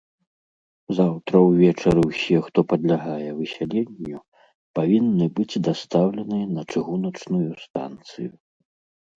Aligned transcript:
Заўтра 0.99 1.35
ўвечары 1.47 2.01
ўсе, 2.09 2.37
хто 2.45 2.59
падлягае 2.71 3.29
высяленню, 3.41 4.17
павінны 4.81 5.25
быць 5.41 5.61
дастаўлены 5.69 6.39
на 6.55 6.61
чыгуначную 6.71 7.45
станцыю. 7.69 8.31